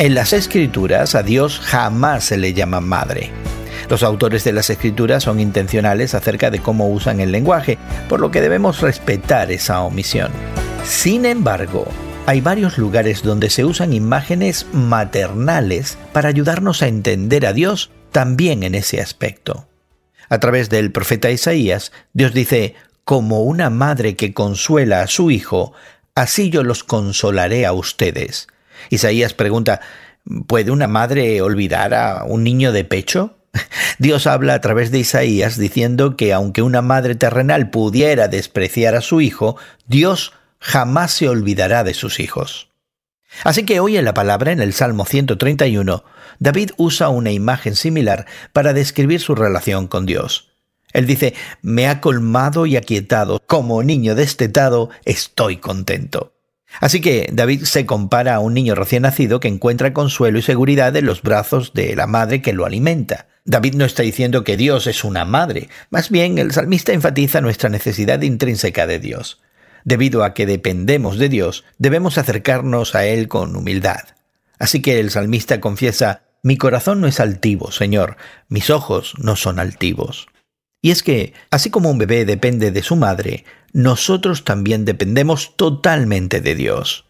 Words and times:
En 0.00 0.14
las 0.14 0.32
escrituras 0.32 1.14
a 1.14 1.22
Dios 1.22 1.60
jamás 1.62 2.24
se 2.24 2.38
le 2.38 2.54
llama 2.54 2.80
madre. 2.80 3.30
Los 3.90 4.02
autores 4.02 4.44
de 4.44 4.54
las 4.54 4.70
escrituras 4.70 5.24
son 5.24 5.40
intencionales 5.40 6.14
acerca 6.14 6.50
de 6.50 6.58
cómo 6.58 6.88
usan 6.88 7.20
el 7.20 7.32
lenguaje, 7.32 7.76
por 8.08 8.18
lo 8.18 8.30
que 8.30 8.40
debemos 8.40 8.80
respetar 8.80 9.52
esa 9.52 9.82
omisión. 9.82 10.32
Sin 10.86 11.26
embargo, 11.26 11.86
hay 12.24 12.40
varios 12.40 12.78
lugares 12.78 13.22
donde 13.22 13.50
se 13.50 13.66
usan 13.66 13.92
imágenes 13.92 14.66
maternales 14.72 15.98
para 16.14 16.30
ayudarnos 16.30 16.80
a 16.80 16.88
entender 16.88 17.44
a 17.44 17.52
Dios 17.52 17.90
también 18.10 18.62
en 18.62 18.74
ese 18.74 19.02
aspecto. 19.02 19.68
A 20.30 20.40
través 20.40 20.70
del 20.70 20.92
profeta 20.92 21.30
Isaías, 21.30 21.92
Dios 22.14 22.32
dice, 22.32 22.74
como 23.04 23.42
una 23.42 23.68
madre 23.68 24.16
que 24.16 24.32
consuela 24.32 25.02
a 25.02 25.08
su 25.08 25.30
hijo, 25.30 25.74
así 26.14 26.48
yo 26.48 26.62
los 26.62 26.84
consolaré 26.84 27.66
a 27.66 27.74
ustedes. 27.74 28.48
Isaías 28.88 29.34
pregunta, 29.34 29.80
¿puede 30.46 30.70
una 30.70 30.88
madre 30.88 31.42
olvidar 31.42 31.94
a 31.94 32.24
un 32.24 32.44
niño 32.44 32.72
de 32.72 32.84
pecho? 32.84 33.36
Dios 33.98 34.26
habla 34.26 34.54
a 34.54 34.60
través 34.60 34.90
de 34.90 35.00
Isaías 35.00 35.58
diciendo 35.58 36.16
que 36.16 36.32
aunque 36.32 36.62
una 36.62 36.82
madre 36.82 37.14
terrenal 37.14 37.70
pudiera 37.70 38.28
despreciar 38.28 38.94
a 38.94 39.00
su 39.00 39.20
hijo, 39.20 39.56
Dios 39.86 40.32
jamás 40.58 41.12
se 41.12 41.28
olvidará 41.28 41.84
de 41.84 41.94
sus 41.94 42.20
hijos. 42.20 42.70
Así 43.44 43.64
que 43.64 43.80
hoy 43.80 43.96
en 43.96 44.04
la 44.04 44.14
palabra, 44.14 44.52
en 44.52 44.60
el 44.60 44.72
Salmo 44.72 45.04
131, 45.04 46.04
David 46.38 46.70
usa 46.76 47.08
una 47.08 47.30
imagen 47.30 47.76
similar 47.76 48.26
para 48.52 48.72
describir 48.72 49.20
su 49.20 49.34
relación 49.34 49.86
con 49.86 50.06
Dios. 50.06 50.48
Él 50.92 51.06
dice, 51.06 51.34
me 51.62 51.86
ha 51.86 52.00
colmado 52.00 52.66
y 52.66 52.76
aquietado, 52.76 53.40
como 53.46 53.82
niño 53.82 54.14
destetado, 54.14 54.90
estoy 55.04 55.58
contento. 55.58 56.32
Así 56.78 57.00
que 57.00 57.28
David 57.32 57.64
se 57.64 57.84
compara 57.84 58.36
a 58.36 58.40
un 58.40 58.54
niño 58.54 58.74
recién 58.74 59.02
nacido 59.02 59.40
que 59.40 59.48
encuentra 59.48 59.92
consuelo 59.92 60.38
y 60.38 60.42
seguridad 60.42 60.94
en 60.96 61.06
los 61.06 61.22
brazos 61.22 61.72
de 61.74 61.96
la 61.96 62.06
madre 62.06 62.42
que 62.42 62.52
lo 62.52 62.64
alimenta. 62.64 63.26
David 63.44 63.74
no 63.74 63.84
está 63.84 64.02
diciendo 64.02 64.44
que 64.44 64.56
Dios 64.56 64.86
es 64.86 65.02
una 65.02 65.24
madre, 65.24 65.68
más 65.90 66.10
bien 66.10 66.38
el 66.38 66.52
salmista 66.52 66.92
enfatiza 66.92 67.40
nuestra 67.40 67.68
necesidad 67.68 68.22
intrínseca 68.22 68.86
de 68.86 68.98
Dios. 68.98 69.40
Debido 69.84 70.24
a 70.24 70.34
que 70.34 70.46
dependemos 70.46 71.18
de 71.18 71.28
Dios, 71.28 71.64
debemos 71.78 72.18
acercarnos 72.18 72.94
a 72.94 73.06
Él 73.06 73.28
con 73.28 73.56
humildad. 73.56 74.00
Así 74.58 74.82
que 74.82 75.00
el 75.00 75.10
salmista 75.10 75.60
confiesa, 75.60 76.22
mi 76.42 76.58
corazón 76.58 77.00
no 77.00 77.06
es 77.06 77.18
altivo, 77.18 77.72
Señor, 77.72 78.16
mis 78.48 78.68
ojos 78.70 79.14
no 79.18 79.36
son 79.36 79.58
altivos. 79.58 80.28
Y 80.82 80.90
es 80.90 81.02
que, 81.02 81.34
así 81.50 81.70
como 81.70 81.90
un 81.90 81.98
bebé 81.98 82.24
depende 82.24 82.70
de 82.70 82.82
su 82.82 82.96
madre, 82.96 83.44
nosotros 83.72 84.44
también 84.44 84.84
dependemos 84.84 85.56
totalmente 85.56 86.40
de 86.40 86.54
Dios. 86.54 87.06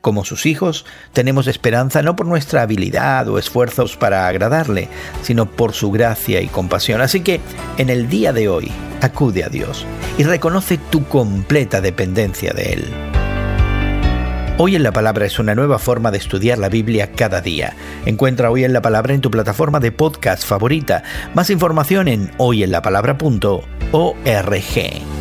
Como 0.00 0.24
sus 0.24 0.46
hijos, 0.46 0.86
tenemos 1.12 1.48
esperanza 1.48 2.02
no 2.02 2.14
por 2.14 2.26
nuestra 2.26 2.62
habilidad 2.62 3.28
o 3.28 3.38
esfuerzos 3.38 3.96
para 3.96 4.28
agradarle, 4.28 4.88
sino 5.22 5.50
por 5.50 5.72
su 5.72 5.90
gracia 5.90 6.40
y 6.40 6.46
compasión. 6.46 7.00
Así 7.00 7.20
que, 7.20 7.40
en 7.76 7.90
el 7.90 8.08
día 8.08 8.32
de 8.32 8.48
hoy, 8.48 8.70
acude 9.00 9.42
a 9.42 9.48
Dios 9.48 9.84
y 10.16 10.22
reconoce 10.22 10.78
tu 10.78 11.04
completa 11.04 11.80
dependencia 11.80 12.52
de 12.52 12.72
Él. 12.74 13.17
Hoy 14.60 14.74
en 14.74 14.82
la 14.82 14.90
Palabra 14.90 15.24
es 15.24 15.38
una 15.38 15.54
nueva 15.54 15.78
forma 15.78 16.10
de 16.10 16.18
estudiar 16.18 16.58
la 16.58 16.68
Biblia 16.68 17.12
cada 17.12 17.40
día. 17.40 17.76
Encuentra 18.06 18.50
Hoy 18.50 18.64
en 18.64 18.72
la 18.72 18.82
Palabra 18.82 19.14
en 19.14 19.20
tu 19.20 19.30
plataforma 19.30 19.78
de 19.78 19.92
podcast 19.92 20.44
favorita. 20.44 21.04
Más 21.32 21.48
información 21.50 22.08
en 22.08 22.32
hoyenlapalabra.org. 22.38 25.17